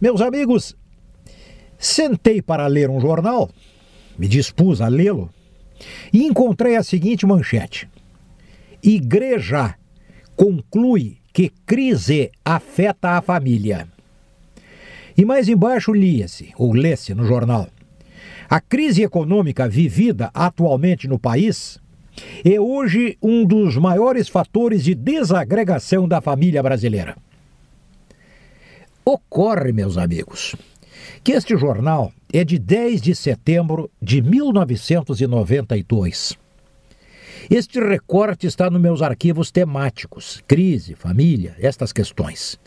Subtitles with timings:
[0.00, 0.74] Meus amigos,
[1.76, 3.50] sentei para ler um jornal,
[4.18, 5.28] me dispus a lê-lo,
[6.10, 7.86] e encontrei a seguinte manchete:
[8.82, 9.74] Igreja
[10.34, 13.86] conclui que crise afeta a família.
[15.14, 17.68] E mais embaixo lia-se, ou lê-se no jornal,
[18.48, 21.78] a crise econômica vivida atualmente no país
[22.42, 27.16] é hoje um dos maiores fatores de desagregação da família brasileira.
[29.04, 30.54] Ocorre, meus amigos,
[31.24, 36.38] que este jornal é de 10 de setembro de 1992.
[37.50, 42.60] Este recorte está nos meus arquivos temáticos, crise, família, estas questões.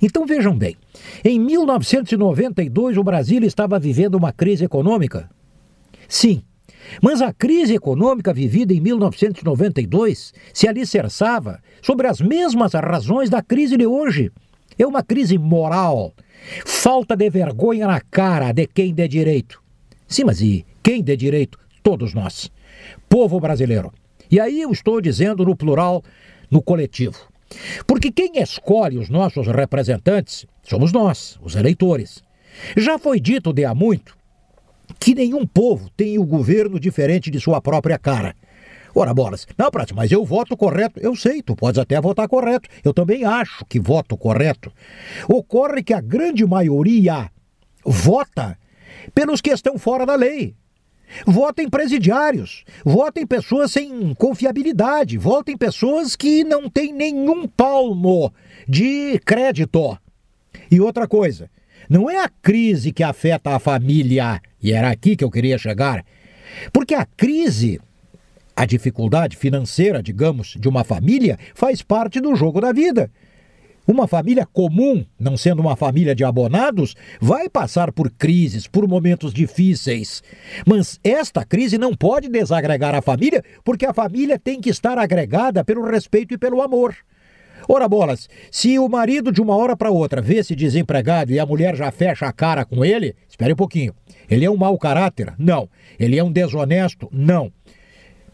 [0.00, 0.76] Então vejam bem,
[1.22, 5.28] em 1992 o Brasil estava vivendo uma crise econômica?
[6.08, 6.42] Sim,
[7.02, 13.76] mas a crise econômica vivida em 1992 se alicerçava sobre as mesmas razões da crise
[13.76, 14.32] de hoje.
[14.78, 16.14] É uma crise moral,
[16.64, 19.62] falta de vergonha na cara de quem dê direito.
[20.06, 21.58] Sim, mas e quem dê direito?
[21.82, 22.50] Todos nós.
[23.08, 23.92] Povo brasileiro.
[24.30, 26.02] E aí eu estou dizendo no plural,
[26.50, 27.18] no coletivo.
[27.86, 32.22] Porque quem escolhe os nossos representantes somos nós, os eleitores.
[32.76, 34.16] Já foi dito de há muito
[34.98, 38.34] que nenhum povo tem o governo diferente de sua própria cara.
[38.98, 40.98] Ora, bolas, não, Prato, mas eu voto correto.
[40.98, 42.66] Eu sei, tu podes até votar correto.
[42.82, 44.72] Eu também acho que voto correto.
[45.28, 47.30] Ocorre que a grande maioria
[47.84, 48.58] vota
[49.14, 50.56] pelos que estão fora da lei.
[51.26, 57.46] Vota em presidiários, vota em pessoas sem confiabilidade, vota em pessoas que não têm nenhum
[57.46, 58.32] palmo
[58.66, 59.98] de crédito.
[60.70, 61.50] E outra coisa,
[61.88, 66.02] não é a crise que afeta a família, e era aqui que eu queria chegar,
[66.72, 67.78] porque a crise,
[68.56, 73.10] a dificuldade financeira, digamos, de uma família faz parte do jogo da vida.
[73.86, 79.32] Uma família comum, não sendo uma família de abonados, vai passar por crises, por momentos
[79.32, 80.24] difíceis.
[80.66, 85.62] Mas esta crise não pode desagregar a família, porque a família tem que estar agregada
[85.62, 86.96] pelo respeito e pelo amor.
[87.68, 91.76] Ora bolas, se o marido de uma hora para outra vê-se desempregado e a mulher
[91.76, 93.94] já fecha a cara com ele, espere um pouquinho.
[94.28, 95.32] Ele é um mau caráter?
[95.38, 95.68] Não.
[95.98, 97.08] Ele é um desonesto?
[97.12, 97.52] Não.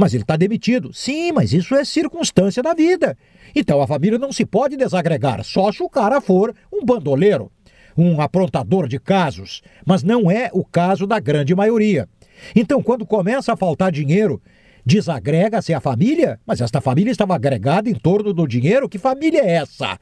[0.00, 0.94] Mas ele está demitido.
[0.94, 3.18] Sim, mas isso é circunstância da vida.
[3.54, 7.52] Então a família não se pode desagregar, só se o cara for um bandoleiro,
[7.98, 9.60] um aprontador de casos.
[9.84, 12.08] Mas não é o caso da grande maioria.
[12.56, 14.40] Então, quando começa a faltar dinheiro,
[14.86, 16.40] desagrega-se a família?
[16.46, 18.88] Mas esta família estava agregada em torno do dinheiro?
[18.88, 19.98] Que família é essa?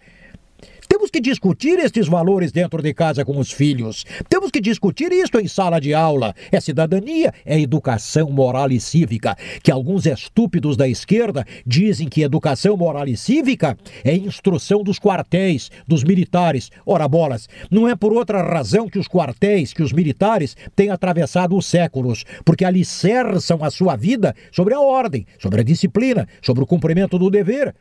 [0.98, 4.04] Temos que discutir estes valores dentro de casa com os filhos.
[4.28, 6.34] Temos que discutir isto em sala de aula.
[6.50, 9.36] É cidadania, é educação moral e cívica.
[9.62, 15.70] Que alguns estúpidos da esquerda dizem que educação moral e cívica é instrução dos quartéis,
[15.86, 16.68] dos militares.
[16.84, 21.56] Ora bolas, não é por outra razão que os quartéis, que os militares têm atravessado
[21.56, 26.66] os séculos, porque alicerçam a sua vida sobre a ordem, sobre a disciplina, sobre o
[26.66, 27.72] cumprimento do dever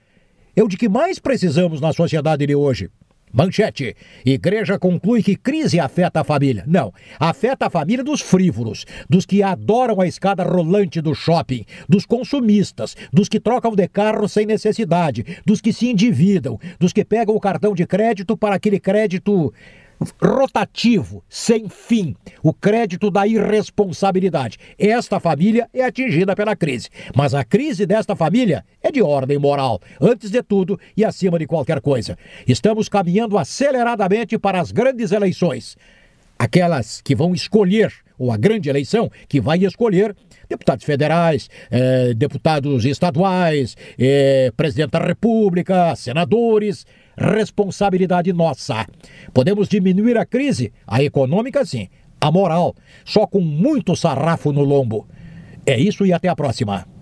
[0.55, 2.89] é o de que mais precisamos na sociedade de hoje.
[3.31, 3.95] Manchete:
[4.25, 6.63] Igreja conclui que crise afeta a família.
[6.65, 12.05] Não, afeta a família dos frívolos, dos que adoram a escada rolante do shopping, dos
[12.05, 17.35] consumistas, dos que trocam de carro sem necessidade, dos que se endividam, dos que pegam
[17.35, 19.53] o cartão de crédito para aquele crédito
[20.21, 24.57] rotativo, sem fim, o crédito da irresponsabilidade.
[24.77, 28.63] Esta família é atingida pela crise, mas a crise desta família
[28.97, 32.17] de ordem moral, antes de tudo e acima de qualquer coisa.
[32.47, 35.77] Estamos caminhando aceleradamente para as grandes eleições,
[36.37, 40.15] aquelas que vão escolher, ou a grande eleição que vai escolher
[40.49, 46.85] deputados federais, eh, deputados estaduais, eh, presidente da República, senadores
[47.19, 48.85] responsabilidade nossa.
[49.33, 51.87] Podemos diminuir a crise, a econômica sim,
[52.21, 52.75] a moral,
[53.05, 55.07] só com muito sarrafo no lombo.
[55.65, 56.96] É isso e até a próxima.